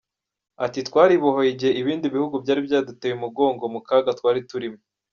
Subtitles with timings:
[0.65, 4.79] Ati “Twaribohoye igihe ibindi bihugu byari byaduteye umugongo mu kaga twari turimo.